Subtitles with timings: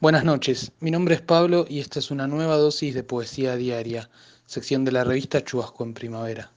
[0.00, 4.08] Buenas noches, mi nombre es Pablo y esta es una nueva dosis de poesía diaria,
[4.46, 6.52] sección de la revista Chubasco en Primavera.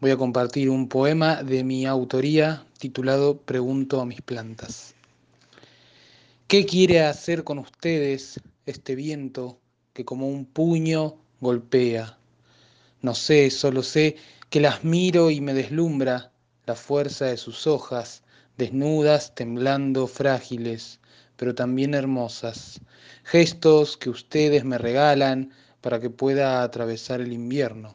[0.00, 4.94] Voy a compartir un poema de mi autoría titulado Pregunto a mis plantas.
[6.48, 9.58] ¿Qué quiere hacer con ustedes este viento
[9.92, 12.16] que como un puño golpea?
[13.02, 14.16] No sé, solo sé
[14.48, 16.32] que las miro y me deslumbra
[16.64, 18.22] la fuerza de sus hojas,
[18.56, 20.98] desnudas, temblando, frágiles,
[21.36, 22.80] pero también hermosas,
[23.24, 27.94] gestos que ustedes me regalan para que pueda atravesar el invierno.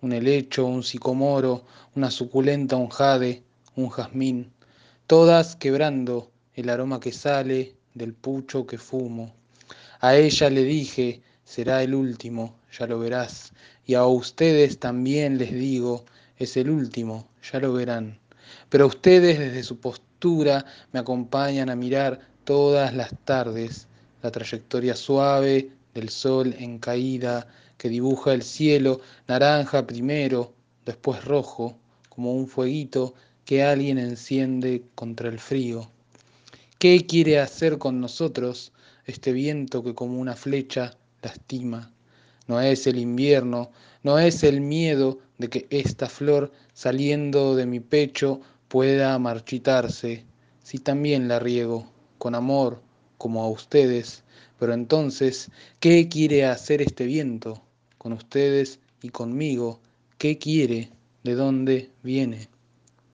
[0.00, 3.42] Un helecho, un sicomoro, una suculenta, un jade,
[3.74, 4.52] un jazmín,
[5.06, 9.34] todas quebrando el aroma que sale del pucho que fumo.
[10.00, 13.52] A ella le dije, será el último, ya lo verás,
[13.86, 16.04] y a ustedes también les digo,
[16.36, 18.18] es el último, ya lo verán.
[18.68, 23.88] Pero ustedes desde su postura me acompañan a mirar todas las tardes
[24.22, 31.76] la trayectoria suave del sol en caída que dibuja el cielo naranja primero, después rojo,
[32.08, 35.90] como un fueguito que alguien enciende contra el frío.
[36.78, 38.72] ¿Qué quiere hacer con nosotros
[39.04, 41.92] este viento que como una flecha lastima?
[42.48, 43.70] No es el invierno,
[44.02, 50.24] no es el miedo de que esta flor saliendo de mi pecho pueda marchitarse,
[50.62, 52.82] si también la riego con amor
[53.18, 54.24] como a ustedes,
[54.58, 57.62] pero entonces, ¿qué quiere hacer este viento
[57.98, 59.80] con ustedes y conmigo?
[60.18, 60.90] ¿Qué quiere?
[61.24, 62.48] ¿De dónde viene?